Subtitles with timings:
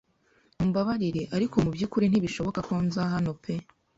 [0.57, 3.53] Mumbabarire, ariko mubyukuri ntibishoboka ko nza hano pe.